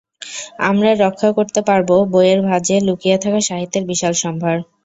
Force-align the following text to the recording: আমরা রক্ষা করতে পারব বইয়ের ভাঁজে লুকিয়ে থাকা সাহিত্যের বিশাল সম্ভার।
আমরা 0.69 0.91
রক্ষা 1.03 1.29
করতে 1.37 1.59
পারব 1.69 1.89
বইয়ের 2.13 2.39
ভাঁজে 2.47 2.75
লুকিয়ে 2.87 3.17
থাকা 3.23 3.39
সাহিত্যের 3.49 3.83
বিশাল 3.91 4.13
সম্ভার। 4.23 4.55